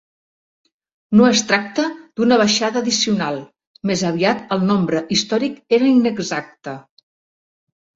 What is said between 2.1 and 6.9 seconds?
d'una baixada addicional; més aviat el nombre històric era inexacte.